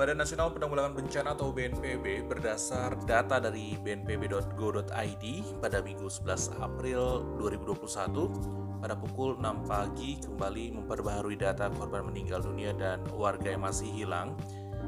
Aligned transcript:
Badan 0.00 0.16
Nasional 0.16 0.48
Penanggulangan 0.56 0.96
Bencana 0.96 1.36
atau 1.36 1.52
BNPB 1.52 2.24
berdasar 2.24 2.96
data 3.04 3.36
dari 3.36 3.76
bnpb.go.id 3.84 5.24
pada 5.60 5.84
Minggu 5.84 6.08
11 6.08 6.56
April 6.56 7.28
2021 7.36 8.80
pada 8.80 8.96
pukul 8.96 9.36
6 9.36 9.68
pagi 9.68 10.16
kembali 10.24 10.80
memperbaharui 10.80 11.36
data 11.36 11.68
korban 11.68 12.08
meninggal 12.08 12.40
dunia 12.40 12.72
dan 12.72 13.04
warga 13.12 13.52
yang 13.52 13.60
masih 13.60 13.92
hilang 13.92 14.32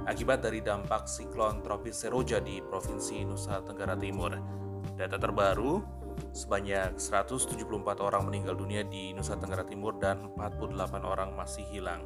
akibat 0.08 0.40
dari 0.40 0.64
dampak 0.64 1.04
siklon 1.04 1.60
tropis 1.60 2.08
Seroja 2.08 2.40
di 2.40 2.64
Provinsi 2.64 3.28
Nusa 3.28 3.60
Tenggara 3.60 3.92
Timur. 4.00 4.32
Data 4.96 5.20
terbaru, 5.20 5.84
sebanyak 6.32 6.96
174 6.96 7.60
orang 8.00 8.32
meninggal 8.32 8.56
dunia 8.56 8.80
di 8.80 9.12
Nusa 9.12 9.36
Tenggara 9.36 9.68
Timur 9.68 9.92
dan 10.00 10.32
48 10.40 10.72
orang 11.04 11.36
masih 11.36 11.68
hilang. 11.68 12.00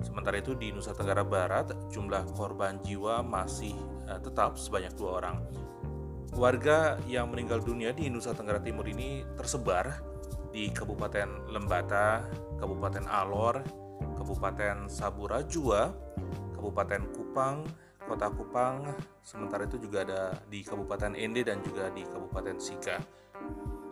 Sementara 0.00 0.40
itu 0.40 0.56
di 0.56 0.72
Nusa 0.72 0.96
Tenggara 0.96 1.24
Barat 1.24 1.72
jumlah 1.92 2.24
korban 2.32 2.80
jiwa 2.80 3.20
masih 3.20 3.76
uh, 4.08 4.20
tetap 4.20 4.56
sebanyak 4.56 4.96
dua 4.96 5.20
orang. 5.20 5.36
Warga 6.34 6.96
yang 7.10 7.28
meninggal 7.34 7.60
dunia 7.60 7.90
di 7.90 8.06
Nusa 8.08 8.32
Tenggara 8.32 8.62
Timur 8.62 8.86
ini 8.86 9.26
tersebar 9.34 9.98
di 10.50 10.70
Kabupaten 10.70 11.50
Lembata, 11.50 12.22
Kabupaten 12.58 13.06
Alor, 13.06 13.62
Kabupaten 14.18 14.86
Sabura 14.86 15.42
Jua, 15.46 15.90
Kabupaten 16.54 17.02
Kupang, 17.14 17.66
Kota 18.06 18.26
Kupang, 18.30 18.90
sementara 19.22 19.66
itu 19.66 19.78
juga 19.78 20.02
ada 20.02 20.22
di 20.50 20.66
Kabupaten 20.66 21.14
Ende 21.14 21.46
dan 21.46 21.62
juga 21.62 21.90
di 21.94 22.02
Kabupaten 22.02 22.56
Sika. 22.58 22.98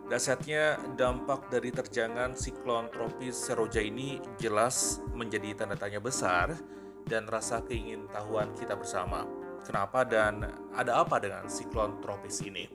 Dasarnya 0.08 0.80
dampak 0.96 1.52
dari 1.52 1.68
terjangan 1.68 2.32
siklon 2.32 2.88
tropis 2.88 3.36
Seroja 3.36 3.84
ini 3.84 4.16
jelas 4.40 5.04
menjadi 5.12 5.52
tanda 5.52 5.76
tanya 5.76 6.00
besar 6.00 6.56
dan 7.04 7.28
rasa 7.28 7.60
keingintahuan 7.60 8.56
kita 8.56 8.72
bersama. 8.72 9.28
Kenapa 9.68 10.08
dan 10.08 10.48
ada 10.72 11.04
apa 11.04 11.20
dengan 11.20 11.44
siklon 11.52 12.00
tropis 12.00 12.40
ini? 12.40 12.72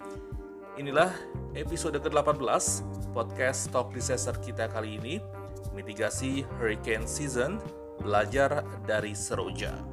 Inilah 0.77 1.09
episode 1.57 1.97
ke-18 1.97 2.45
podcast 3.17 3.73
Talk 3.73 3.89
Disaster 3.89 4.37
kita 4.37 4.69
kali 4.69 5.01
ini, 5.01 5.17
mitigasi 5.73 6.45
hurricane 6.61 7.09
season, 7.09 7.57
belajar 7.97 8.61
dari 8.85 9.17
Seroja. 9.17 9.92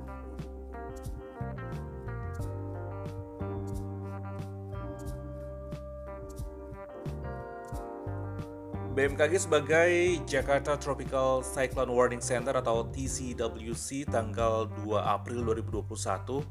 BMKG 9.00 9.48
sebagai 9.48 10.20
Jakarta 10.28 10.76
Tropical 10.76 11.40
Cyclone 11.40 11.88
Warning 11.88 12.20
Center 12.20 12.52
atau 12.52 12.84
TCWC 12.92 14.04
tanggal 14.04 14.68
2 14.84 14.92
April 14.92 15.40
2021 15.56 16.44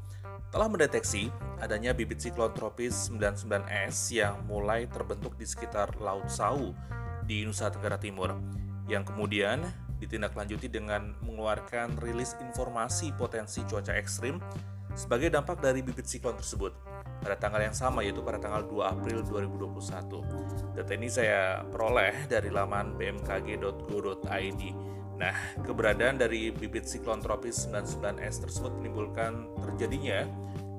telah 0.50 0.66
mendeteksi 0.66 1.30
adanya 1.62 1.94
bibit 1.94 2.18
siklon 2.18 2.50
tropis 2.50 3.06
99S 3.06 4.18
yang 4.18 4.42
mulai 4.50 4.90
terbentuk 4.90 5.38
di 5.38 5.46
sekitar 5.46 5.94
Laut 6.02 6.26
Sau 6.26 6.74
di 7.22 7.46
Nusa 7.46 7.70
Tenggara 7.70 8.02
Timur 8.02 8.34
yang 8.90 9.06
kemudian 9.06 9.62
ditindaklanjuti 10.02 10.66
dengan 10.66 11.14
mengeluarkan 11.22 12.02
rilis 12.02 12.34
informasi 12.42 13.14
potensi 13.14 13.62
cuaca 13.62 13.94
ekstrim 13.94 14.42
sebagai 14.98 15.30
dampak 15.30 15.62
dari 15.62 15.86
bibit 15.86 16.10
siklon 16.10 16.34
tersebut 16.34 16.74
pada 17.20 17.36
tanggal 17.36 17.60
yang 17.60 17.76
sama 17.76 18.00
yaitu 18.00 18.24
pada 18.24 18.40
tanggal 18.40 18.64
2 18.64 18.80
April 18.80 19.18
2021. 19.22 20.74
Data 20.74 20.92
ini 20.96 21.08
saya 21.12 21.60
peroleh 21.68 22.26
dari 22.26 22.48
laman 22.48 22.96
bmkg.go.id. 22.96 24.62
Nah, 25.20 25.36
keberadaan 25.60 26.16
dari 26.16 26.48
bibit 26.48 26.88
siklon 26.88 27.20
tropis 27.20 27.68
99S 27.68 28.48
tersebut 28.48 28.72
menimbulkan 28.80 29.52
terjadinya 29.60 30.24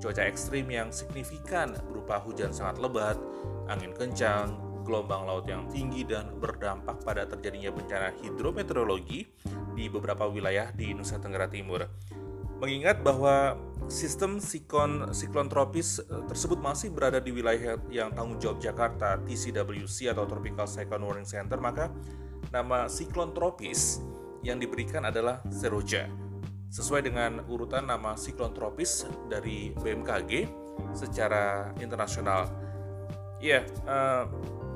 cuaca 0.01 0.25
ekstrim 0.25 0.66
yang 0.66 0.89
signifikan 0.89 1.77
berupa 1.85 2.17
hujan 2.17 2.49
sangat 2.49 2.81
lebat, 2.81 3.21
angin 3.69 3.93
kencang, 3.93 4.57
gelombang 4.81 5.29
laut 5.29 5.45
yang 5.45 5.69
tinggi 5.69 6.01
dan 6.01 6.33
berdampak 6.41 7.05
pada 7.05 7.29
terjadinya 7.29 7.69
bencana 7.69 8.09
hidrometeorologi 8.17 9.29
di 9.77 9.85
beberapa 9.87 10.25
wilayah 10.25 10.73
di 10.73 10.91
Nusa 10.97 11.21
Tenggara 11.21 11.45
Timur. 11.45 11.85
Mengingat 12.61 13.01
bahwa 13.01 13.57
sistem 13.89 14.38
siklon 14.38 15.09
siklon 15.17 15.49
tropis 15.49 15.97
eh, 15.97 16.23
tersebut 16.29 16.61
masih 16.61 16.94
berada 16.94 17.17
di 17.17 17.33
wilayah 17.33 17.81
yang 17.89 18.13
tanggung 18.13 18.38
jawab 18.38 18.61
Jakarta 18.61 19.17
TCWC 19.25 20.13
atau 20.13 20.29
Tropical 20.29 20.69
Cyclone 20.69 21.01
Warning 21.01 21.25
Center, 21.25 21.57
maka 21.57 21.89
nama 22.53 22.85
siklon 22.85 23.33
tropis 23.33 23.97
yang 24.45 24.61
diberikan 24.61 25.09
adalah 25.09 25.41
Seroja. 25.49 26.05
Sesuai 26.69 27.01
dengan 27.03 27.41
urutan 27.49 27.89
nama 27.89 28.13
siklon 28.13 28.53
tropis 28.53 29.09
dari 29.25 29.73
BMKG 29.75 30.47
secara 30.93 31.73
internasional. 31.81 32.47
Ya, 33.41 33.66
uh, 33.89 34.29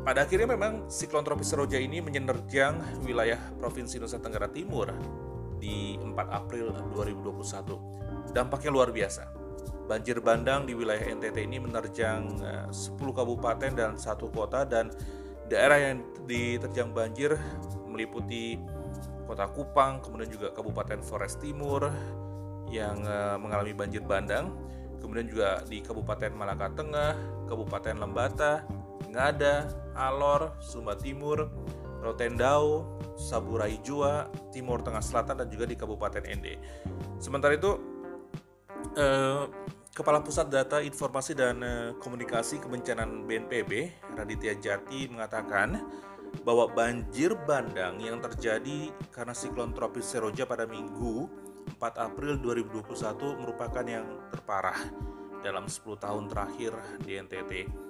pada 0.03 0.25
akhirnya 0.25 0.49
memang 0.49 0.89
siklon 0.89 1.23
tropis 1.23 1.53
Seroja 1.53 1.77
ini 1.77 2.01
menerjang 2.01 2.81
wilayah 3.05 3.39
Provinsi 3.61 4.01
Nusa 4.01 4.17
Tenggara 4.17 4.49
Timur 4.49 4.91
di 5.57 5.95
4 5.99 6.15
April 6.31 6.71
2021. 6.93 8.31
Dampaknya 8.35 8.71
luar 8.71 8.89
biasa. 8.91 9.31
Banjir 9.85 10.17
bandang 10.19 10.65
di 10.65 10.73
wilayah 10.73 11.05
NTT 11.13 11.45
ini 11.45 11.61
menerjang 11.61 12.41
10 12.73 12.73
eh, 12.73 13.13
kabupaten 13.13 13.71
dan 13.73 13.91
satu 14.01 14.33
kota 14.33 14.65
dan 14.65 14.89
daerah 15.45 15.77
yang 15.77 16.01
diterjang 16.25 16.89
banjir 16.89 17.37
meliputi 17.85 18.57
Kota 19.25 19.49
Kupang, 19.49 20.05
kemudian 20.05 20.29
juga 20.29 20.53
Kabupaten 20.53 21.01
Flores 21.01 21.37
Timur 21.41 21.89
yang 22.69 23.01
eh, 23.05 23.37
mengalami 23.41 23.73
banjir 23.73 24.05
bandang, 24.05 24.53
kemudian 25.01 25.25
juga 25.25 25.61
di 25.65 25.81
Kabupaten 25.81 26.33
Malaka 26.33 26.73
Tengah, 26.77 27.13
Kabupaten 27.49 27.95
Lembata, 27.97 28.65
Ngada, 29.09 29.69
Alor, 29.97 30.57
Sumba 30.61 30.93
Timur, 30.97 31.49
Rotendao, 32.05 33.01
Saburai 33.17 33.81
Jua, 33.81 34.29
Timur 34.53 34.85
Tengah 34.85 35.01
Selatan 35.01 35.41
dan 35.41 35.47
juga 35.49 35.65
di 35.65 35.73
Kabupaten 35.73 36.21
Ende. 36.21 36.61
Sementara 37.17 37.57
itu 37.57 37.73
eh, 38.93 39.43
Kepala 39.95 40.21
Pusat 40.21 40.47
Data 40.51 40.77
Informasi 40.83 41.33
dan 41.33 41.57
eh, 41.65 41.89
Komunikasi 41.97 42.61
Kebencanaan 42.61 43.25
BNPB, 43.25 43.71
Raditya 44.13 44.53
Jati 44.59 45.09
mengatakan 45.09 45.81
bahwa 46.43 46.67
banjir 46.67 47.33
bandang 47.47 47.97
yang 48.03 48.19
terjadi 48.19 48.91
karena 49.09 49.31
siklon 49.31 49.71
tropis 49.71 50.05
Seroja 50.05 50.43
pada 50.43 50.67
Minggu 50.67 51.31
4 51.79 52.05
April 52.11 52.37
2021 52.43 53.41
merupakan 53.41 53.85
yang 53.87 54.05
terparah 54.29 54.77
dalam 55.41 55.65
10 55.65 55.81
tahun 55.97 56.27
terakhir 56.29 56.73
di 57.01 57.17
NTT. 57.21 57.84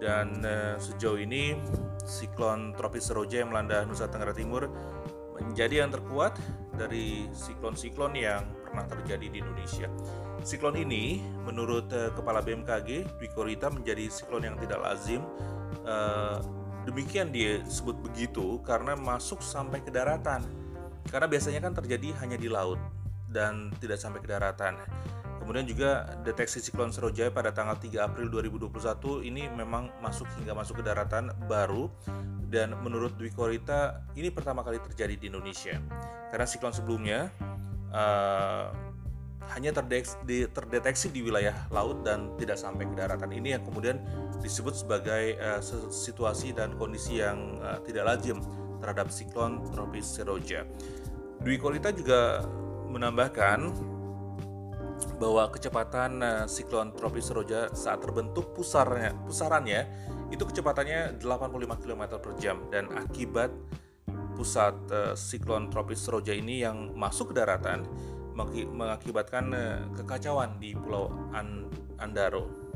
Dan 0.00 0.40
uh, 0.40 0.80
sejauh 0.80 1.20
ini 1.20 1.60
siklon 2.08 2.72
tropis 2.72 3.12
Seroja 3.12 3.44
yang 3.44 3.52
melanda 3.52 3.84
Nusa 3.84 4.08
Tenggara 4.08 4.32
Timur 4.32 4.72
menjadi 5.36 5.84
yang 5.84 5.92
terkuat 5.92 6.40
dari 6.72 7.28
siklon-siklon 7.36 8.16
yang 8.16 8.48
pernah 8.64 8.88
terjadi 8.88 9.28
di 9.28 9.38
Indonesia. 9.44 9.88
Siklon 10.40 10.80
ini, 10.80 11.20
menurut 11.44 11.92
uh, 11.92 12.16
Kepala 12.16 12.40
BMKG, 12.40 13.20
Dwi 13.20 13.28
Korita 13.36 13.68
menjadi 13.68 14.08
siklon 14.08 14.48
yang 14.48 14.56
tidak 14.56 14.80
lazim. 14.80 15.20
Uh, 15.84 16.40
demikian 16.88 17.28
disebut 17.28 18.00
begitu 18.00 18.56
karena 18.64 18.96
masuk 18.96 19.44
sampai 19.44 19.84
ke 19.84 19.92
daratan. 19.92 20.40
Karena 21.12 21.28
biasanya 21.28 21.60
kan 21.60 21.76
terjadi 21.76 22.16
hanya 22.24 22.40
di 22.40 22.48
laut 22.48 22.80
dan 23.28 23.68
tidak 23.84 24.00
sampai 24.00 24.24
ke 24.24 24.28
daratan. 24.28 24.80
Kemudian 25.50 25.66
juga 25.66 26.06
deteksi 26.22 26.62
siklon 26.62 26.94
Seroja 26.94 27.26
pada 27.34 27.50
tanggal 27.50 27.74
3 27.74 28.06
April 28.06 28.30
2021 28.30 28.70
ini 29.26 29.50
memang 29.50 29.90
masuk 29.98 30.30
hingga 30.38 30.54
masuk 30.54 30.78
ke 30.78 30.86
daratan 30.86 31.34
baru 31.50 31.90
dan 32.46 32.78
menurut 32.78 33.18
Dwi 33.18 33.34
Korita 33.34 34.06
ini 34.14 34.30
pertama 34.30 34.62
kali 34.62 34.78
terjadi 34.78 35.18
di 35.18 35.26
Indonesia. 35.26 35.74
Karena 36.30 36.46
siklon 36.46 36.70
sebelumnya 36.70 37.34
uh, 37.90 38.70
hanya 39.50 39.74
terdeteksi 39.74 40.22
di, 40.22 40.46
terdeteksi 40.46 41.10
di 41.10 41.18
wilayah 41.26 41.66
laut 41.74 42.06
dan 42.06 42.30
tidak 42.38 42.54
sampai 42.54 42.86
ke 42.86 42.94
daratan. 42.94 43.34
Ini 43.34 43.58
yang 43.58 43.66
kemudian 43.66 43.98
disebut 44.38 44.78
sebagai 44.86 45.34
uh, 45.34 45.58
situasi 45.90 46.54
dan 46.54 46.78
kondisi 46.78 47.26
yang 47.26 47.58
uh, 47.58 47.82
tidak 47.82 48.06
lazim 48.06 48.38
terhadap 48.78 49.10
siklon 49.10 49.66
tropis 49.74 50.14
Seroja. 50.14 50.62
Dwi 51.42 51.58
Korita 51.58 51.90
juga 51.90 52.46
menambahkan 52.86 53.98
bahwa 55.20 55.48
kecepatan 55.52 56.20
uh, 56.20 56.44
siklon 56.44 56.92
tropis 56.96 57.30
Seroja 57.30 57.72
saat 57.72 58.00
terbentuk 58.00 58.52
pusarnya, 58.56 59.16
pusarannya 59.24 59.86
itu 60.30 60.42
kecepatannya 60.46 61.18
85 61.18 61.82
km 61.82 62.02
per 62.22 62.32
jam 62.38 62.56
dan 62.70 62.88
akibat 62.94 63.50
pusat 64.38 64.74
uh, 64.92 65.12
siklon 65.12 65.68
tropis 65.68 66.00
Seroja 66.00 66.32
ini 66.32 66.64
yang 66.64 66.96
masuk 66.96 67.32
ke 67.32 67.42
daratan 67.42 67.84
mengakibatkan 68.72 69.44
uh, 69.52 69.78
kekacauan 69.96 70.56
di 70.56 70.72
Pulau 70.72 71.12
Andaro. 72.00 72.69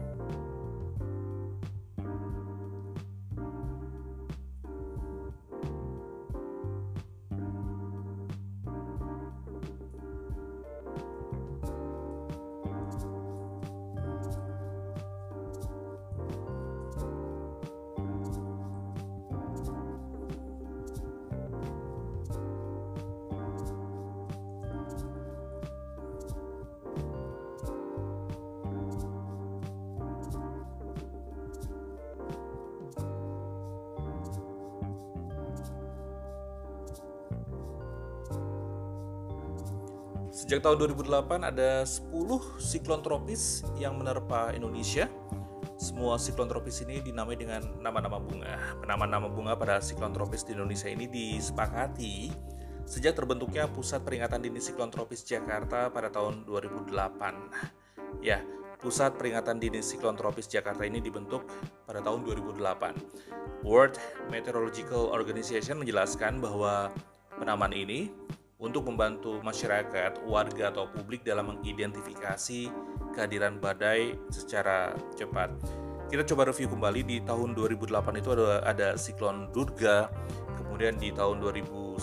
Sejak 40.44 40.61
tahun 40.61 40.93
2008 41.00 41.41
ada 41.41 41.88
10 41.88 42.12
siklon 42.61 43.00
tropis 43.00 43.64
yang 43.81 43.96
menerpa 43.96 44.52
Indonesia. 44.52 45.08
Semua 45.81 46.20
siklon 46.20 46.52
tropis 46.52 46.85
ini 46.85 47.00
dinamai 47.00 47.32
dengan 47.32 47.64
nama-nama 47.81 48.20
bunga. 48.20 48.76
Nama-nama 48.85 49.25
bunga 49.32 49.56
pada 49.56 49.81
siklon 49.81 50.12
tropis 50.12 50.44
di 50.44 50.52
Indonesia 50.52 50.93
ini 50.93 51.08
disepakati 51.08 52.29
sejak 52.85 53.17
terbentuknya 53.17 53.73
Pusat 53.73 54.05
Peringatan 54.05 54.44
Dini 54.44 54.61
Siklon 54.61 54.93
Tropis 54.93 55.25
Jakarta 55.25 55.88
pada 55.88 56.12
tahun 56.12 56.44
2008. 56.44 56.93
Ya, 58.20 58.44
Pusat 58.85 59.17
Peringatan 59.17 59.56
Dini 59.56 59.81
Siklon 59.81 60.12
Tropis 60.12 60.44
Jakarta 60.44 60.85
ini 60.85 61.00
dibentuk 61.00 61.49
pada 61.88 62.05
tahun 62.05 62.20
2008. 62.20 63.64
World 63.64 63.97
Meteorological 64.29 65.08
Organization 65.08 65.81
menjelaskan 65.81 66.37
bahwa 66.37 66.93
penamaan 67.40 67.73
ini 67.73 68.12
untuk 68.64 68.88
membantu 68.88 69.44
masyarakat, 69.44 70.25
warga 70.25 70.72
atau 70.72 70.88
publik 70.88 71.20
dalam 71.20 71.52
mengidentifikasi 71.52 72.72
kehadiran 73.12 73.61
badai 73.61 74.16
secara 74.32 74.96
cepat. 75.12 75.52
Kita 76.08 76.25
coba 76.32 76.49
review 76.49 76.72
kembali 76.72 77.00
di 77.05 77.16
tahun 77.20 77.52
2008 77.52 78.20
itu 78.20 78.31
ada 78.32 78.64
ada 78.64 78.88
siklon 78.96 79.52
Durga, 79.52 80.08
kemudian 80.56 80.96
di 80.96 81.12
tahun 81.12 81.44
2010 81.44 82.00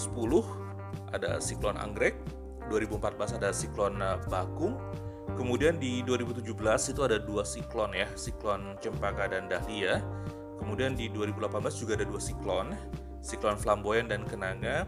ada 1.11 1.41
siklon 1.41 1.75
Anggrek, 1.81 2.15
2014 2.69 3.41
ada 3.41 3.49
siklon 3.49 3.97
eh, 3.99 4.17
Bakung, 4.29 4.77
kemudian 5.35 5.81
di 5.81 6.05
2017 6.05 6.93
itu 6.93 7.01
ada 7.01 7.17
dua 7.17 7.43
siklon 7.43 7.91
ya, 7.97 8.07
siklon 8.13 8.77
Cempaka 8.79 9.33
dan 9.33 9.49
Dahlia. 9.49 9.99
Kemudian 10.61 10.93
di 10.93 11.09
2018 11.09 11.57
juga 11.81 11.97
ada 11.97 12.05
dua 12.05 12.21
siklon, 12.21 12.77
siklon 13.25 13.57
Flamboyan 13.57 14.05
dan 14.05 14.21
Kenanga. 14.29 14.85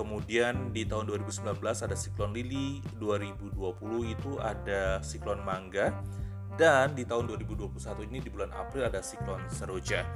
Kemudian 0.00 0.72
di 0.72 0.88
tahun 0.88 1.12
2019 1.12 1.60
ada 1.60 1.92
siklon 1.92 2.32
Lili, 2.32 2.80
2020 2.96 3.52
itu 4.08 4.40
ada 4.40 4.96
siklon 5.04 5.44
Mangga, 5.44 5.92
dan 6.56 6.96
di 6.96 7.04
tahun 7.04 7.28
2021 7.28 8.08
ini 8.08 8.24
di 8.24 8.32
bulan 8.32 8.48
April 8.56 8.88
ada 8.88 9.04
siklon 9.04 9.44
Seroja. 9.52 10.08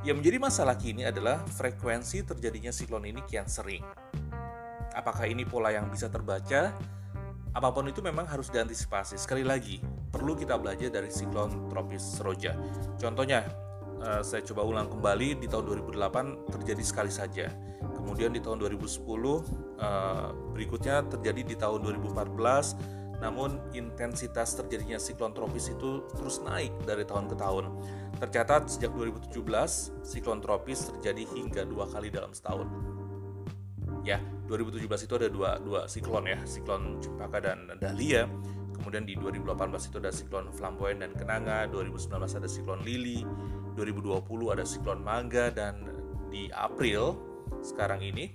Yang 0.00 0.16
menjadi 0.24 0.38
masalah 0.40 0.80
kini 0.80 1.04
adalah 1.04 1.44
frekuensi 1.44 2.24
terjadinya 2.24 2.72
siklon 2.72 3.04
ini 3.04 3.20
kian 3.28 3.44
sering. 3.44 3.84
Apakah 4.96 5.28
ini 5.28 5.44
pola 5.44 5.76
yang 5.76 5.92
bisa 5.92 6.08
terbaca? 6.08 6.72
Apa 7.52 7.68
pun 7.68 7.84
itu 7.84 8.00
memang 8.00 8.24
harus 8.24 8.48
diantisipasi. 8.48 9.20
Sekali 9.20 9.44
lagi, 9.44 9.76
perlu 10.08 10.40
kita 10.40 10.56
belajar 10.56 10.88
dari 10.88 11.12
siklon 11.12 11.68
tropis 11.68 12.16
Seroja. 12.16 12.56
Contohnya, 12.96 13.44
eh, 14.08 14.24
saya 14.24 14.40
coba 14.40 14.64
ulang 14.64 14.88
kembali 14.88 15.36
di 15.36 15.44
tahun 15.52 15.68
2008 15.68 16.48
terjadi 16.48 16.80
sekali 16.80 17.12
saja 17.12 17.52
kemudian 18.08 18.32
di 18.32 18.40
tahun 18.40 18.64
2010 18.64 19.04
uh, 19.04 19.44
eh, 19.84 20.28
berikutnya 20.56 21.04
terjadi 21.12 21.44
di 21.44 21.56
tahun 21.60 21.84
2014 21.84 23.20
namun 23.20 23.60
intensitas 23.76 24.56
terjadinya 24.56 24.96
siklon 24.96 25.36
tropis 25.36 25.68
itu 25.68 26.08
terus 26.16 26.40
naik 26.40 26.72
dari 26.88 27.04
tahun 27.04 27.28
ke 27.28 27.36
tahun. 27.36 27.68
Tercatat 28.16 28.70
sejak 28.70 28.94
2017 28.96 29.44
siklon 30.06 30.40
tropis 30.40 30.88
terjadi 30.88 31.28
hingga 31.36 31.68
dua 31.68 31.84
kali 31.90 32.08
dalam 32.08 32.32
setahun. 32.32 32.70
Ya 34.06 34.22
2017 34.48 35.04
itu 35.04 35.14
ada 35.18 35.28
dua, 35.28 35.50
dua 35.60 35.84
siklon 35.90 36.24
ya 36.30 36.38
siklon 36.48 37.02
Cempaka 37.02 37.42
dan 37.44 37.68
Dahlia. 37.76 38.24
Kemudian 38.78 39.02
di 39.02 39.18
2018 39.18 39.90
itu 39.90 39.96
ada 39.98 40.14
siklon 40.14 40.54
Flamboyan 40.54 41.02
dan 41.02 41.10
Kenanga 41.18 41.66
2019 41.68 42.38
ada 42.38 42.48
siklon 42.48 42.80
Lili 42.86 43.26
2020 43.74 44.54
ada 44.54 44.62
siklon 44.62 45.02
Mangga 45.02 45.50
dan 45.50 45.82
di 46.30 46.46
April 46.54 47.27
sekarang 47.62 48.00
ini 48.02 48.30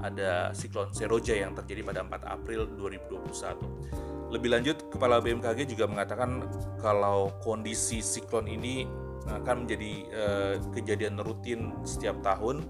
ada 0.00 0.50
siklon 0.56 0.90
Seroja 0.96 1.36
yang 1.36 1.52
terjadi 1.52 1.84
pada 1.84 2.00
4 2.04 2.24
April 2.24 2.66
2021. 2.76 4.30
Lebih 4.30 4.48
lanjut, 4.48 4.76
Kepala 4.88 5.18
BMKG 5.18 5.66
juga 5.66 5.90
mengatakan 5.90 6.46
kalau 6.78 7.34
kondisi 7.42 7.98
siklon 8.00 8.46
ini 8.46 8.86
akan 9.28 9.66
menjadi 9.66 9.92
uh, 10.14 10.54
kejadian 10.72 11.20
rutin 11.20 11.74
setiap 11.84 12.22
tahun 12.24 12.64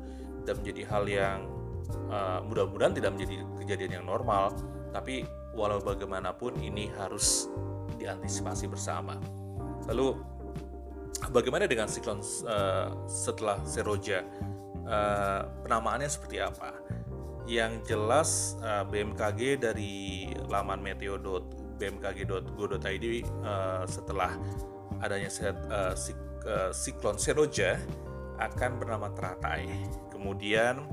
dan 0.49 0.59
menjadi 0.65 0.83
hal 0.89 1.05
yang 1.07 1.39
uh, 2.11 2.41
mudah-mudahan 2.43 2.97
tidak 2.97 3.15
menjadi 3.15 3.37
kejadian 3.63 4.03
yang 4.03 4.07
normal, 4.09 4.57
tapi 4.91 5.29
walau 5.55 5.79
bagaimanapun 5.79 6.59
ini 6.59 6.91
harus 6.99 7.47
diantisipasi 8.01 8.67
bersama. 8.67 9.21
Lalu 9.87 10.17
bagaimana 11.29 11.69
dengan 11.69 11.87
siklon 11.87 12.25
uh, 12.49 12.89
setelah 13.05 13.61
Seroja? 13.69 14.25
Uh, 14.91 15.47
penamaannya 15.63 16.11
seperti 16.11 16.43
apa. 16.43 16.75
Yang 17.49 17.73
jelas 17.95 18.59
uh, 18.63 18.85
eh, 18.85 18.91
BMKG 18.91 19.41
dari 19.59 20.29
laman 20.47 20.83
meteo.bmkg.go.id 20.85 22.85
uh, 22.85 22.93
eh, 22.93 23.85
setelah 23.89 24.37
adanya 25.01 25.33
set, 25.33 25.57
uh, 25.73 25.97
sik, 25.97 26.21
uh, 26.45 26.69
siklon 26.71 27.19
Seroja 27.19 27.81
akan 28.39 28.79
bernama 28.79 29.11
Teratai. 29.15 29.67
Kemudian 30.13 30.87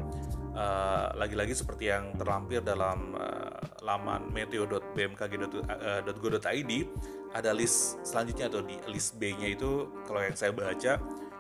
lagi-lagi 1.14 1.54
uh, 1.54 1.60
seperti 1.62 1.94
yang 1.94 2.18
terlampir 2.18 2.66
dalam 2.66 3.14
uh, 3.14 3.62
laman 3.86 4.34
meteo.bmkg.go.id 4.34 6.72
ada 7.38 7.54
list 7.54 8.02
selanjutnya 8.02 8.50
atau 8.50 8.66
di 8.66 8.82
list 8.90 9.22
B-nya 9.22 9.54
itu 9.54 9.86
kalau 10.10 10.26
yang 10.26 10.34
saya 10.34 10.50
baca 10.56 10.98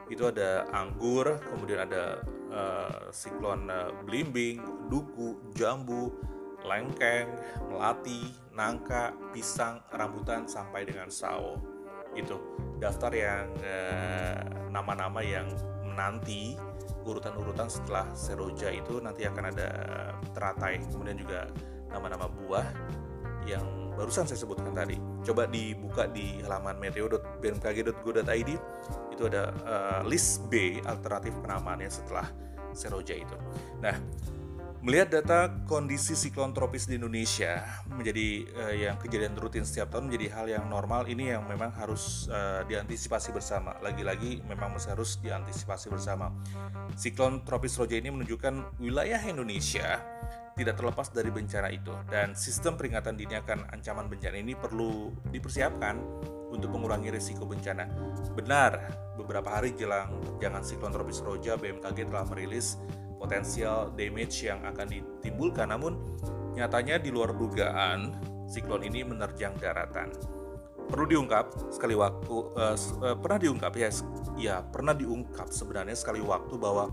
itu 0.07 0.23
ada 0.23 0.63
anggur, 0.71 1.35
kemudian 1.51 1.83
ada 1.83 2.23
uh, 2.51 3.11
siklon 3.11 3.67
uh, 3.71 3.91
belimbing, 4.03 4.61
duku, 4.91 5.39
jambu, 5.55 6.11
lengkeng, 6.63 7.31
melati, 7.71 8.33
nangka, 8.51 9.15
pisang, 9.31 9.79
rambutan 9.93 10.47
sampai 10.49 10.83
dengan 10.83 11.07
sawo. 11.07 11.59
Itu 12.17 12.39
daftar 12.81 13.11
yang 13.13 13.47
uh, 13.61 14.41
nama-nama 14.71 15.21
uh, 15.21 15.25
yang 15.25 15.47
menanti 15.85 16.57
urutan-urutan 17.07 17.71
setelah 17.71 18.05
seroja 18.11 18.67
itu 18.69 18.99
nanti 18.99 19.23
akan 19.23 19.43
ada 19.55 19.69
teratai, 20.35 20.83
kemudian 20.91 21.15
juga 21.15 21.47
nama-nama 21.87 22.27
buah 22.27 22.67
yang 23.47 23.63
barusan 23.95 24.27
saya 24.27 24.43
sebutkan 24.43 24.75
tadi. 24.75 24.99
Coba 25.27 25.43
dibuka 25.43 26.07
di 26.07 26.39
halaman 26.39 26.79
meteo.bmkg.go.id 26.79 28.51
itu 29.11 29.23
ada 29.27 29.51
uh, 29.67 30.01
list 30.07 30.47
B 30.47 30.79
alternatif 30.87 31.35
penamaannya 31.43 31.91
setelah 31.91 32.31
Seroja 32.71 33.11
itu. 33.11 33.35
Nah, 33.83 33.97
melihat 34.85 35.21
data 35.21 35.49
kondisi 35.65 36.13
siklon 36.13 36.53
tropis 36.53 36.85
di 36.85 37.01
Indonesia 37.01 37.65
menjadi 37.89 38.27
uh, 38.53 38.73
yang 38.75 38.95
kejadian 39.01 39.33
rutin 39.37 39.65
setiap 39.65 39.89
tahun 39.89 40.09
menjadi 40.13 40.27
hal 40.37 40.45
yang 40.47 40.65
normal 40.69 41.09
ini 41.09 41.33
yang 41.33 41.45
memang 41.49 41.73
harus 41.73 42.29
uh, 42.29 42.61
diantisipasi 42.69 43.33
bersama. 43.33 43.73
Lagi-lagi 43.81 44.45
memang 44.45 44.77
masih 44.77 44.93
harus 44.93 45.17
diantisipasi 45.19 45.89
bersama. 45.89 46.29
Siklon 46.93 47.41
tropis 47.41 47.73
Roja 47.75 47.97
ini 47.97 48.13
menunjukkan 48.13 48.77
wilayah 48.77 49.19
Indonesia 49.25 49.97
tidak 50.57 50.73
terlepas 50.81 51.13
dari 51.13 51.29
bencana 51.29 51.69
itu 51.69 51.93
dan 52.09 52.33
sistem 52.33 52.73
peringatan 52.73 53.13
dini 53.13 53.37
akan 53.37 53.69
ancaman 53.69 54.09
bencana 54.09 54.41
ini 54.41 54.57
perlu 54.57 55.13
dipersiapkan 55.29 56.01
untuk 56.49 56.73
mengurangi 56.73 57.13
risiko 57.13 57.45
bencana. 57.45 57.85
Benar, 58.33 58.89
beberapa 59.19 59.53
hari 59.53 59.77
jelang 59.77 60.17
terjangan 60.37 60.65
siklon 60.65 60.93
tropis 60.93 61.21
Roja, 61.21 61.59
BMKG 61.61 62.09
telah 62.09 62.25
merilis 62.25 62.81
potensial 63.17 63.91
damage 63.93 64.45
yang 64.45 64.61
akan 64.63 64.87
ditimbulkan. 64.87 65.73
Namun, 65.73 65.97
nyatanya 66.53 67.01
di 67.01 67.09
luar 67.09 67.33
dugaan, 67.33 68.13
siklon 68.47 68.85
ini 68.85 69.03
menerjang 69.03 69.57
daratan. 69.59 70.13
Perlu 70.87 71.03
diungkap 71.03 71.73
sekali 71.73 71.99
waktu, 71.99 72.35
uh, 72.55 72.77
pernah 73.19 73.39
diungkap 73.41 73.73
ya, 73.75 73.89
ya 74.39 74.55
pernah 74.63 74.95
diungkap 74.95 75.51
sebenarnya 75.51 75.97
sekali 75.99 76.23
waktu 76.23 76.55
bahwa 76.55 76.87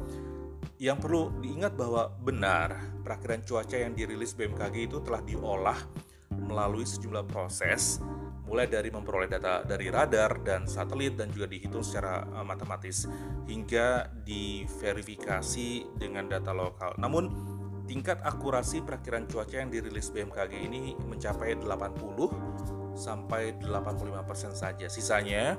yang 0.82 0.98
perlu 0.98 1.30
diingat 1.38 1.78
bahwa 1.78 2.10
benar 2.18 2.74
perakhiran 3.06 3.46
cuaca 3.46 3.76
yang 3.78 3.94
dirilis 3.94 4.34
BMKG 4.34 4.90
itu 4.90 4.98
telah 5.06 5.22
diolah 5.22 5.78
melalui 6.34 6.82
sejumlah 6.82 7.22
proses 7.30 8.02
mulai 8.44 8.68
dari 8.68 8.92
memperoleh 8.92 9.28
data 9.28 9.64
dari 9.64 9.88
radar 9.88 10.44
dan 10.44 10.68
satelit 10.68 11.16
dan 11.16 11.32
juga 11.32 11.48
dihitung 11.48 11.80
secara 11.80 12.28
uh, 12.36 12.44
matematis 12.44 13.08
hingga 13.48 14.12
diverifikasi 14.24 15.96
dengan 15.96 16.28
data 16.28 16.52
lokal. 16.52 16.92
Namun 17.00 17.24
tingkat 17.88 18.20
akurasi 18.24 18.84
perakhiran 18.84 19.28
cuaca 19.28 19.56
yang 19.60 19.72
dirilis 19.72 20.12
BMKG 20.12 20.52
ini 20.60 20.96
mencapai 21.08 21.56
80 21.56 22.94
sampai 22.94 23.58
85% 23.58 24.54
saja. 24.54 24.86
Sisanya 24.86 25.58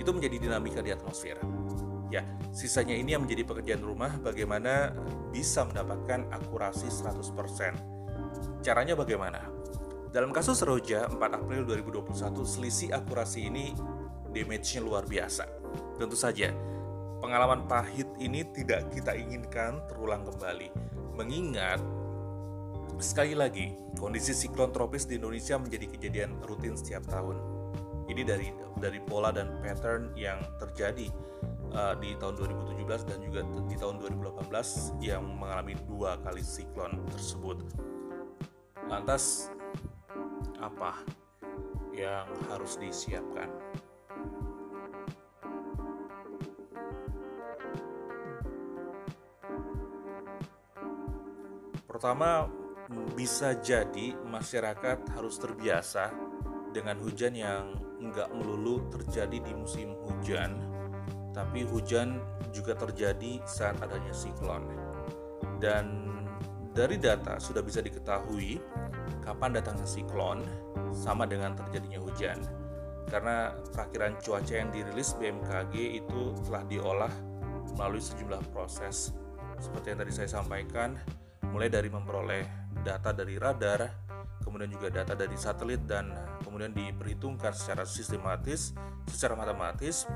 itu 0.00 0.10
menjadi 0.10 0.36
dinamika 0.40 0.80
di 0.80 0.90
atmosfer. 0.90 1.38
Ya, 2.12 2.28
sisanya 2.52 2.92
ini 2.92 3.16
yang 3.16 3.24
menjadi 3.24 3.44
pekerjaan 3.48 3.80
rumah 3.80 4.20
bagaimana 4.20 4.92
bisa 5.32 5.64
mendapatkan 5.64 6.28
akurasi 6.28 6.92
100%. 6.92 8.60
Caranya 8.60 8.92
bagaimana? 8.92 9.51
Dalam 10.12 10.28
kasus 10.28 10.60
Roja 10.60 11.08
4 11.08 11.16
April 11.16 11.64
2021, 11.64 12.44
selisih 12.44 12.92
akurasi 12.92 13.48
ini 13.48 13.72
damage-nya 14.28 14.84
luar 14.84 15.08
biasa. 15.08 15.48
Tentu 15.96 16.20
saja, 16.20 16.52
pengalaman 17.24 17.64
pahit 17.64 18.04
ini 18.20 18.44
tidak 18.52 18.92
kita 18.92 19.16
inginkan 19.16 19.80
terulang 19.88 20.20
kembali. 20.28 20.68
Mengingat 21.16 21.80
Sekali 23.00 23.32
lagi, 23.32 23.72
kondisi 23.96 24.36
siklon 24.36 24.70
tropis 24.70 25.08
di 25.08 25.16
Indonesia 25.16 25.56
menjadi 25.56 25.90
kejadian 25.96 26.38
rutin 26.44 26.76
setiap 26.76 27.08
tahun. 27.08 27.34
Ini 28.06 28.22
dari 28.22 28.52
dari 28.78 29.00
pola 29.00 29.32
dan 29.32 29.58
pattern 29.64 30.12
yang 30.14 30.38
terjadi 30.60 31.08
uh, 31.72 31.96
di 31.98 32.14
tahun 32.20 32.36
2017 32.36 33.08
dan 33.08 33.18
juga 33.24 33.40
di 33.66 33.74
tahun 33.80 33.96
2018 33.96 35.02
yang 35.02 35.24
mengalami 35.24 35.74
dua 35.88 36.20
kali 36.20 36.44
siklon 36.44 37.00
tersebut. 37.10 37.64
Lantas 38.86 39.48
apa 40.62 41.02
yang 41.92 42.24
harus 42.48 42.78
disiapkan? 42.78 43.50
Pertama, 51.84 52.48
bisa 53.12 53.54
jadi 53.58 54.16
masyarakat 54.26 55.12
harus 55.12 55.36
terbiasa 55.36 56.10
dengan 56.72 56.96
hujan 57.04 57.36
yang 57.36 57.76
nggak 58.00 58.32
melulu 58.32 58.88
terjadi 58.90 59.38
di 59.38 59.52
musim 59.54 59.94
hujan, 60.08 60.56
tapi 61.36 61.62
hujan 61.62 62.18
juga 62.50 62.74
terjadi 62.74 63.44
saat 63.44 63.78
adanya 63.84 64.10
siklon. 64.10 64.66
Dan 65.62 66.10
dari 66.72 66.96
data 66.98 67.36
sudah 67.38 67.60
bisa 67.60 67.84
diketahui 67.84 68.58
kapan 69.24 69.56
datangnya 69.56 69.86
siklon 69.86 70.44
sama 70.92 71.24
dengan 71.24 71.54
terjadinya 71.56 72.00
hujan. 72.02 72.38
Karena 73.08 73.52
perakhiran 73.74 74.16
cuaca 74.22 74.54
yang 74.54 74.70
dirilis 74.70 75.14
BMKG 75.18 75.74
itu 76.00 76.32
telah 76.48 76.62
diolah 76.66 77.12
melalui 77.76 78.00
sejumlah 78.00 78.40
proses. 78.52 79.12
Seperti 79.58 79.94
yang 79.94 80.00
tadi 80.02 80.12
saya 80.14 80.30
sampaikan, 80.30 80.96
mulai 81.52 81.68
dari 81.68 81.92
memperoleh 81.92 82.74
data 82.82 83.12
dari 83.12 83.36
radar, 83.36 83.90
kemudian 84.42 84.70
juga 84.72 84.90
data 84.90 85.14
dari 85.14 85.36
satelit 85.38 85.84
dan 85.86 86.10
kemudian 86.42 86.74
diperhitungkan 86.74 87.54
secara 87.54 87.86
sistematis, 87.86 88.74
secara 89.06 89.38
matematis 89.38 90.08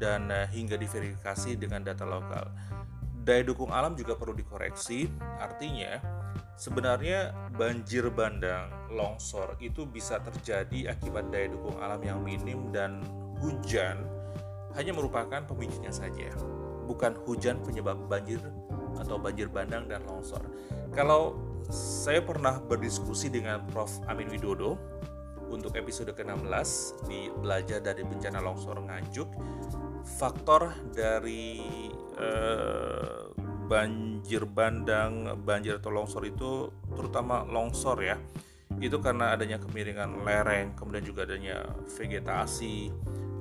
dan 0.00 0.32
eh, 0.32 0.48
hingga 0.50 0.80
diverifikasi 0.80 1.60
dengan 1.60 1.84
data 1.84 2.08
lokal. 2.08 2.48
Daya 3.20 3.44
dukung 3.44 3.68
alam 3.68 3.92
juga 3.92 4.16
perlu 4.16 4.32
dikoreksi, 4.32 5.08
artinya 5.36 6.00
sebenarnya 6.56 7.36
banjir 7.52 8.08
bandang, 8.08 8.72
longsor 8.92 9.60
itu 9.60 9.84
bisa 9.84 10.20
terjadi 10.24 10.96
akibat 10.96 11.28
daya 11.28 11.52
dukung 11.52 11.76
alam 11.80 12.00
yang 12.00 12.20
minim 12.24 12.72
dan 12.72 13.04
hujan 13.40 14.04
hanya 14.72 14.92
merupakan 14.96 15.44
pemicunya 15.44 15.92
saja, 15.92 16.32
bukan 16.88 17.16
hujan 17.28 17.60
penyebab 17.60 17.96
banjir 18.08 18.40
atau 18.96 19.16
banjir 19.20 19.48
bandang 19.52 19.84
dan 19.84 20.00
longsor. 20.08 20.40
Kalau 20.96 21.36
saya 21.70 22.18
pernah 22.24 22.58
berdiskusi 22.58 23.30
dengan 23.30 23.62
Prof. 23.70 24.02
Amin 24.10 24.26
Widodo 24.26 24.74
untuk 25.50 25.74
episode 25.74 26.14
ke-16 26.14 26.70
di 27.10 27.30
Belajar 27.30 27.82
dari 27.82 28.06
Bencana 28.06 28.38
Longsor 28.38 28.78
Nganjuk, 28.86 29.28
faktor 30.18 30.74
dari 30.94 31.62
eh, 32.20 33.20
banjir 33.66 34.44
bandang, 34.44 35.40
banjir 35.40 35.80
atau 35.80 35.88
longsor 35.88 36.26
itu 36.28 36.68
terutama 36.92 37.42
longsor 37.48 37.98
ya. 38.04 38.16
Itu 38.80 39.02
karena 39.02 39.34
adanya 39.34 39.58
kemiringan 39.58 40.24
lereng, 40.24 40.76
kemudian 40.78 41.04
juga 41.04 41.26
adanya 41.26 41.64
vegetasi, 41.96 42.92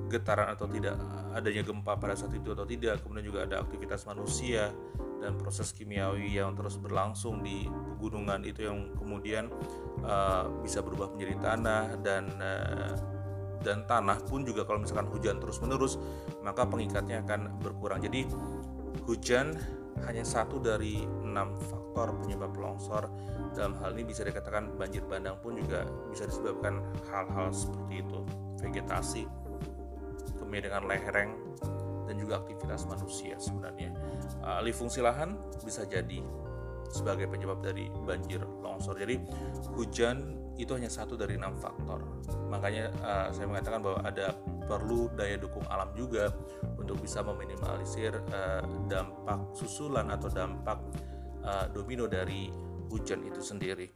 getaran 0.10 0.52
atau 0.52 0.66
tidak 0.66 0.98
adanya 1.32 1.62
gempa 1.62 1.96
pada 1.96 2.18
saat 2.18 2.34
itu 2.34 2.52
atau 2.52 2.66
tidak, 2.66 3.00
kemudian 3.06 3.24
juga 3.30 3.46
ada 3.46 3.62
aktivitas 3.62 4.04
manusia, 4.10 4.74
dan 5.20 5.36
proses 5.36 5.76
kimiawi 5.76 6.40
yang 6.40 6.56
terus 6.56 6.80
berlangsung 6.80 7.44
di 7.44 7.68
pegunungan 7.68 8.42
itu 8.48 8.66
yang 8.72 8.96
kemudian 8.96 9.52
uh, 10.08 10.48
bisa 10.64 10.80
berubah 10.80 11.12
menjadi 11.12 11.36
tanah 11.44 11.84
dan 12.00 12.24
uh, 12.40 12.94
dan 13.60 13.84
tanah 13.84 14.24
pun 14.24 14.48
juga 14.48 14.64
kalau 14.64 14.80
misalkan 14.80 15.12
hujan 15.12 15.36
terus 15.44 15.60
menerus 15.60 16.00
maka 16.40 16.64
pengikatnya 16.64 17.20
akan 17.28 17.60
berkurang 17.60 18.00
jadi 18.00 18.24
hujan 19.06 19.58
hanya 20.08 20.24
satu 20.24 20.62
dari 20.64 21.04
enam 21.26 21.56
faktor 21.60 22.16
penyebab 22.24 22.56
longsor 22.56 23.12
dalam 23.52 23.76
hal 23.84 23.92
ini 23.98 24.08
bisa 24.08 24.24
dikatakan 24.24 24.72
banjir 24.80 25.04
bandang 25.04 25.36
pun 25.44 25.60
juga 25.60 25.84
bisa 26.08 26.30
disebabkan 26.30 26.80
hal-hal 27.12 27.52
seperti 27.52 28.06
itu 28.06 28.20
vegetasi 28.64 29.24
kemiringan 30.40 30.88
lereng 30.88 31.36
dan 32.08 32.16
juga 32.16 32.42
aktivitas 32.42 32.88
manusia 32.88 33.36
sebenarnya 33.38 33.92
uh, 34.42 34.62
alih 34.64 34.74
fungsi 34.74 35.04
lahan 35.04 35.36
bisa 35.62 35.84
jadi 35.86 36.24
sebagai 36.90 37.30
penyebab 37.30 37.62
dari 37.62 37.88
banjir 38.04 38.42
longsor. 38.66 38.98
Jadi 38.98 39.22
hujan 39.78 40.36
itu 40.60 40.76
hanya 40.76 40.92
satu 40.92 41.16
dari 41.16 41.40
enam 41.40 41.56
faktor. 41.56 42.04
Makanya 42.50 42.92
uh, 43.06 43.28
saya 43.32 43.46
mengatakan 43.48 43.80
bahwa 43.80 44.04
ada 44.04 44.36
perlu 44.68 45.08
daya 45.16 45.40
dukung 45.40 45.64
alam 45.70 45.90
juga 45.96 46.34
untuk 46.90 47.06
bisa 47.06 47.22
meminimalisir 47.22 48.18
uh, 48.34 48.66
dampak 48.90 49.54
susulan 49.54 50.10
atau 50.10 50.26
dampak 50.26 50.82
uh, 51.46 51.70
domino 51.70 52.10
dari 52.10 52.50
hujan 52.90 53.22
itu 53.30 53.46
sendiri. 53.46 53.94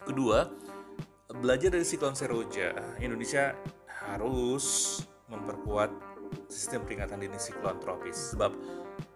Kedua, 0.00 0.48
belajar 1.28 1.68
dari 1.68 1.84
siklon 1.84 2.16
seroja, 2.16 2.96
Indonesia 2.96 3.52
harus 4.08 4.96
memperkuat 5.28 5.92
sistem 6.48 6.88
peringatan 6.88 7.20
dini 7.20 7.36
siklon 7.36 7.76
tropis 7.76 8.32
sebab 8.32 8.56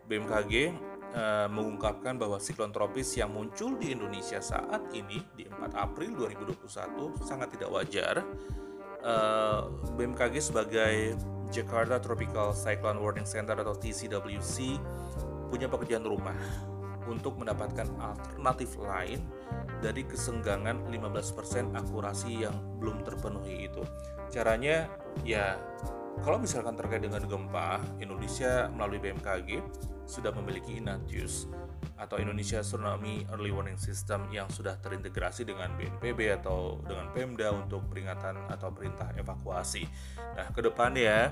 BMKG 0.05 0.77
uh, 1.17 1.49
mengungkapkan 1.49 2.21
bahwa 2.21 2.37
siklon 2.37 2.77
tropis 2.77 3.17
yang 3.17 3.33
muncul 3.33 3.73
di 3.81 3.97
Indonesia 3.97 4.45
saat 4.45 4.93
ini 4.93 5.17
di 5.33 5.49
4 5.49 5.73
April 5.81 6.13
2021 6.29 7.25
sangat 7.25 7.57
tidak 7.57 7.73
wajar. 7.73 8.21
Uh, 9.01 9.69
eh, 9.85 9.97
BMKG 10.01 10.41
sebagai 10.41 11.17
Jakarta 11.55 12.03
Tropical 12.03 12.51
Cyclone 12.51 12.99
Warning 12.99 13.29
Center 13.31 13.55
atau 13.55 13.79
TCWC 13.79 14.75
punya 15.47 15.71
pekerjaan 15.71 16.03
rumah 16.03 16.35
untuk 17.07 17.39
mendapatkan 17.39 17.87
alternatif 18.03 18.75
lain 18.83 19.23
dari 19.79 20.03
kesenggangan 20.03 20.91
15% 20.91 21.79
akurasi 21.79 22.43
yang 22.43 22.59
belum 22.83 23.07
terpenuhi 23.07 23.71
itu. 23.71 23.87
Caranya 24.35 24.91
ya 25.23 25.55
kalau 26.27 26.43
misalkan 26.43 26.75
terkait 26.75 27.07
dengan 27.07 27.23
gempa, 27.23 27.79
Indonesia 28.03 28.67
melalui 28.75 28.99
BMKG 28.99 29.63
sudah 30.11 30.35
memiliki 30.35 30.83
Inatius 30.83 31.47
atau 31.95 32.19
Indonesia 32.19 32.59
Tsunami 32.59 33.23
Early 33.31 33.55
Warning 33.55 33.79
System 33.79 34.27
yang 34.35 34.51
sudah 34.51 34.75
terintegrasi 34.83 35.47
dengan 35.47 35.71
BNPB 35.79 36.43
atau 36.43 36.83
dengan 36.83 37.15
Pemda 37.15 37.55
untuk 37.55 37.87
peringatan 37.87 38.51
atau 38.51 38.75
perintah 38.75 39.15
evakuasi. 39.15 39.87
Nah, 40.35 40.51
ke 40.51 40.61
depannya 40.61 41.31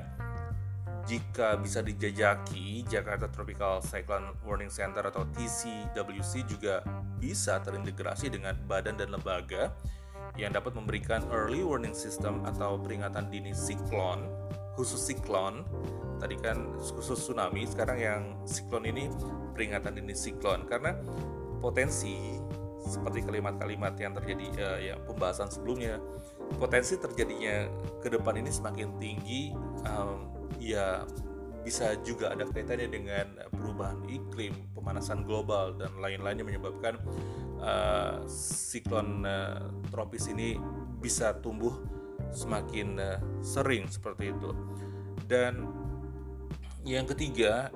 jika 1.03 1.59
bisa 1.59 1.83
dijajaki, 1.83 2.87
Jakarta 2.87 3.27
Tropical 3.27 3.83
Cyclone 3.83 4.39
Warning 4.47 4.71
Center 4.71 5.03
atau 5.03 5.27
TCWC 5.35 6.47
juga 6.47 6.87
bisa 7.19 7.59
terintegrasi 7.59 8.31
dengan 8.31 8.55
badan 8.71 8.95
dan 8.95 9.11
lembaga 9.11 9.75
yang 10.39 10.55
dapat 10.55 10.73
memberikan 10.73 11.21
early 11.29 11.61
warning 11.61 11.93
system 11.93 12.41
atau 12.49 12.81
peringatan 12.81 13.29
dini 13.29 13.53
siklon 13.53 14.25
khusus 14.73 15.13
siklon 15.13 15.61
tadi 16.23 16.39
kan 16.39 16.79
khusus 16.79 17.19
tsunami 17.19 17.67
sekarang 17.67 17.99
yang 17.99 18.23
siklon 18.47 18.87
ini 18.87 19.11
peringatan 19.59 19.99
dini 19.99 20.15
siklon 20.15 20.63
karena 20.71 20.95
potensi 21.59 22.39
seperti 22.83 23.27
kalimat-kalimat 23.27 23.95
yang 23.99 24.15
terjadi 24.15 24.47
uh, 24.63 24.79
ya 24.79 24.95
pembahasan 25.03 25.51
sebelumnya 25.51 25.99
potensi 26.59 26.99
terjadinya 26.99 27.67
ke 28.03 28.11
depan 28.11 28.39
ini 28.39 28.51
semakin 28.51 28.89
tinggi 28.99 29.55
um, 29.87 30.31
ya 30.63 31.07
bisa 31.63 31.95
juga 32.03 32.35
ada 32.35 32.43
kaitannya 32.51 32.91
dengan 32.91 33.27
perubahan 33.55 34.03
iklim, 34.11 34.51
pemanasan 34.75 35.23
global 35.23 35.79
dan 35.79 35.95
lain-lainnya 36.03 36.43
menyebabkan 36.43 36.99
uh, 37.63 38.19
siklon 38.27 39.23
uh, 39.23 39.71
tropis 39.95 40.27
ini 40.27 40.59
bisa 40.99 41.39
tumbuh 41.39 41.71
semakin 42.35 42.99
uh, 42.99 43.19
sering 43.47 43.87
seperti 43.87 44.35
itu. 44.35 44.51
Dan 45.31 45.71
yang 46.83 47.07
ketiga, 47.07 47.71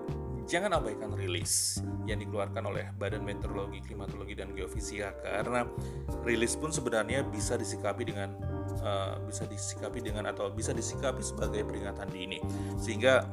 jangan 0.46 0.78
abaikan 0.78 1.14
rilis 1.14 1.82
yang 2.06 2.22
dikeluarkan 2.22 2.62
oleh 2.70 2.86
Badan 2.94 3.26
Meteorologi, 3.26 3.82
Klimatologi 3.82 4.38
dan 4.38 4.54
Geofisika 4.54 5.10
karena 5.22 5.66
rilis 6.22 6.54
pun 6.54 6.70
sebenarnya 6.70 7.26
bisa 7.26 7.58
disikapi 7.58 8.06
dengan 8.06 8.34
uh, 8.82 9.18
bisa 9.26 9.42
disikapi 9.50 9.98
dengan 9.98 10.30
atau 10.30 10.50
bisa 10.54 10.70
disikapi 10.70 11.18
sebagai 11.22 11.66
peringatan 11.66 12.06
dini 12.14 12.38
sehingga 12.78 13.26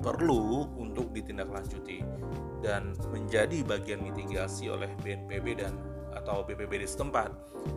perlu 0.00 0.70
untuk 0.78 1.10
ditindaklanjuti 1.10 2.00
dan 2.64 2.94
menjadi 3.10 3.66
bagian 3.66 4.00
mitigasi 4.00 4.70
oleh 4.70 4.88
BNPB 5.02 5.60
dan 5.60 5.74
atau 6.14 6.42
BPBD 6.46 6.86
setempat. 6.86 7.30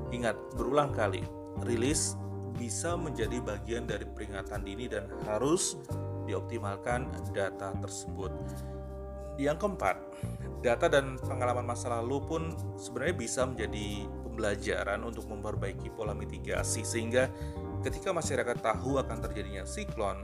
Ingat 0.09 0.35
berulang 0.55 0.93
kali, 0.95 1.21
rilis 1.65 2.15
bisa 2.55 2.93
menjadi 2.93 3.41
bagian 3.41 3.89
dari 3.89 4.05
peringatan 4.05 4.61
dini 4.61 4.85
dan 4.87 5.09
harus 5.25 5.75
dioptimalkan 6.25 7.11
data 7.31 7.75
tersebut. 7.79 8.31
Yang 9.41 9.65
keempat, 9.65 9.97
data 10.61 10.85
dan 10.85 11.17
pengalaman 11.17 11.65
masa 11.65 11.89
lalu 11.89 12.21
pun 12.21 12.41
sebenarnya 12.77 13.15
bisa 13.17 13.41
menjadi 13.49 14.05
pembelajaran 14.29 15.01
untuk 15.01 15.25
memperbaiki 15.29 15.89
pola 15.93 16.13
mitigasi 16.13 16.85
sehingga 16.85 17.29
ketika 17.81 18.13
masyarakat 18.13 18.61
tahu 18.61 19.01
akan 19.01 19.17
terjadinya 19.29 19.65
siklon, 19.65 20.21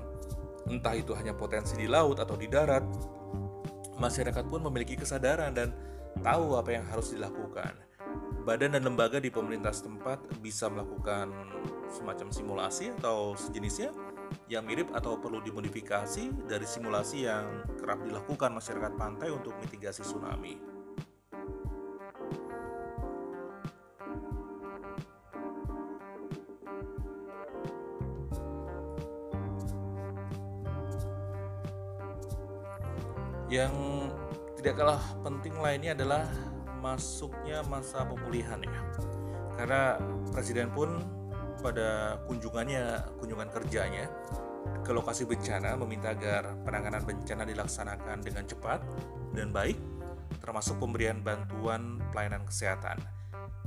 entah 0.70 0.94
itu 0.94 1.18
hanya 1.18 1.34
potensi 1.34 1.74
di 1.76 1.90
laut 1.90 2.22
atau 2.22 2.38
di 2.38 2.46
darat, 2.46 2.86
masyarakat 3.98 4.46
pun 4.48 4.62
memiliki 4.66 4.96
kesadaran 4.96 5.52
dan 5.54 5.74
tahu 6.22 6.56
apa 6.56 6.78
yang 6.78 6.86
harus 6.88 7.12
dilakukan. 7.14 7.76
Badan 8.48 8.74
dan 8.74 8.82
lembaga 8.88 9.22
di 9.22 9.30
pemerintah 9.30 9.70
setempat 9.70 10.42
bisa 10.42 10.72
melakukan 10.72 11.30
semacam 11.92 12.34
simulasi 12.34 12.90
atau 12.98 13.38
sejenisnya 13.38 13.94
yang 14.50 14.66
mirip 14.66 14.90
atau 14.98 15.18
perlu 15.22 15.46
dimodifikasi 15.46 16.50
dari 16.50 16.66
simulasi 16.66 17.30
yang 17.30 17.66
kerap 17.78 18.02
dilakukan 18.02 18.50
masyarakat 18.58 18.98
pantai 18.98 19.30
untuk 19.30 19.54
mitigasi 19.62 20.02
tsunami. 20.02 20.58
Yang 33.50 33.74
tidak 34.62 34.78
kalah 34.78 35.02
penting 35.26 35.58
lainnya 35.58 35.98
adalah 35.98 36.30
masuknya 36.82 37.66
masa 37.66 38.06
pemulihan 38.06 38.62
ya. 38.62 38.82
Karena 39.58 39.98
presiden 40.32 40.70
pun 40.70 41.19
pada 41.60 42.20
kunjungannya, 42.26 43.16
kunjungan 43.20 43.50
kerjanya 43.52 44.08
ke 44.84 44.92
lokasi 44.96 45.28
bencana 45.28 45.76
meminta 45.80 46.16
agar 46.16 46.56
penanganan 46.66 47.04
bencana 47.04 47.44
dilaksanakan 47.46 48.24
dengan 48.24 48.44
cepat 48.48 48.80
dan 49.36 49.54
baik, 49.54 49.78
termasuk 50.42 50.80
pemberian 50.80 51.20
bantuan 51.22 52.00
pelayanan 52.10 52.44
kesehatan, 52.48 52.98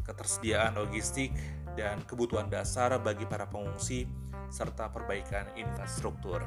ketersediaan 0.03 0.75
logistik, 0.77 1.31
dan 1.79 2.01
kebutuhan 2.05 2.49
dasar 2.51 2.97
bagi 3.01 3.25
para 3.25 3.49
pengungsi, 3.49 4.09
serta 4.53 4.93
perbaikan 4.93 5.49
infrastruktur. 5.57 6.45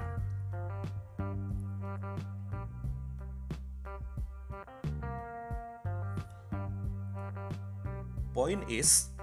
point 8.35 8.59
is 8.67 9.15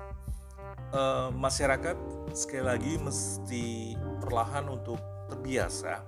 uh, 0.97 1.29
masyarakat 1.37 2.01
sekali 2.33 2.65
lagi 2.65 2.93
mesti 2.97 3.93
perlahan 4.25 4.65
untuk 4.73 4.97
terbiasa 5.29 6.01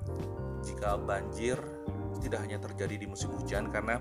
jika 0.65 0.97
banjir 0.97 1.61
tidak 2.25 2.41
hanya 2.49 2.57
terjadi 2.57 3.05
di 3.05 3.07
musim 3.09 3.29
hujan 3.37 3.69
karena 3.69 4.01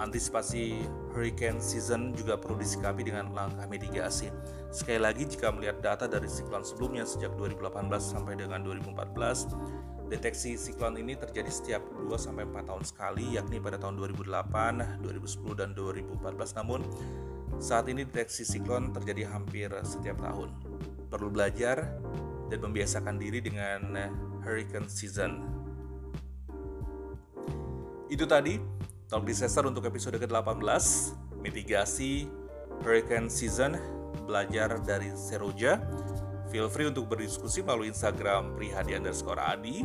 antisipasi 0.00 0.88
hurricane 1.12 1.60
season 1.60 2.16
juga 2.16 2.40
perlu 2.40 2.56
disikapi 2.56 3.04
dengan 3.04 3.28
langkah 3.36 3.68
mitigasi. 3.68 4.32
Sekali 4.72 5.04
lagi 5.04 5.28
jika 5.28 5.52
melihat 5.52 5.84
data 5.84 6.08
dari 6.08 6.24
siklon 6.24 6.64
sebelumnya 6.64 7.04
sejak 7.04 7.36
2018 7.36 7.92
sampai 8.00 8.40
dengan 8.40 8.64
2014, 8.64 9.52
deteksi 10.08 10.56
siklon 10.56 10.96
ini 10.96 11.12
terjadi 11.20 11.52
setiap 11.52 11.84
2 12.08 12.08
sampai 12.16 12.48
4 12.48 12.72
tahun 12.72 12.84
sekali 12.88 13.36
yakni 13.36 13.60
pada 13.60 13.76
tahun 13.76 14.00
2008, 14.00 15.04
2010 15.04 15.60
dan 15.60 15.76
2014. 15.76 16.56
Namun 16.56 16.80
saat 17.60 17.84
ini 17.92 18.08
deteksi 18.08 18.48
siklon 18.48 18.96
terjadi 18.96 19.28
hampir 19.28 19.68
setiap 19.84 20.24
tahun. 20.24 20.71
Perlu 21.12 21.28
belajar 21.28 22.00
dan 22.48 22.58
membiasakan 22.64 23.20
diri 23.20 23.44
dengan 23.44 23.92
hurricane 24.40 24.88
season. 24.88 25.44
Itu 28.08 28.24
tadi 28.28 28.56
Talk 29.12 29.28
Disaster 29.28 29.64
untuk 29.68 29.84
episode 29.84 30.16
ke-18, 30.16 30.84
mitigasi 31.44 32.28
hurricane 32.80 33.28
season, 33.28 33.76
belajar 34.24 34.80
dari 34.80 35.12
Seroja. 35.12 35.80
Feel 36.48 36.68
free 36.68 36.88
untuk 36.88 37.08
berdiskusi 37.08 37.64
melalui 37.64 37.92
Instagram 37.92 38.56
prihadi 38.56 38.96
underscore 38.96 39.40
adi. 39.40 39.84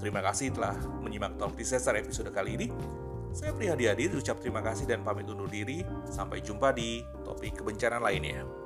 Terima 0.00 0.24
kasih 0.24 0.52
telah 0.52 0.76
menyimak 1.00 1.36
Talk 1.36 1.56
Disaster 1.56 1.96
episode 1.96 2.32
kali 2.32 2.56
ini. 2.60 2.68
Saya 3.34 3.50
Prihadi 3.50 3.90
Hadir 3.90 4.14
ucap 4.14 4.38
terima 4.38 4.62
kasih 4.62 4.86
dan 4.86 5.02
pamit 5.02 5.26
undur 5.26 5.50
diri. 5.50 5.82
Sampai 6.08 6.38
jumpa 6.40 6.70
di 6.72 7.02
topik 7.26 7.60
kebencanaan 7.60 8.04
lainnya. 8.04 8.63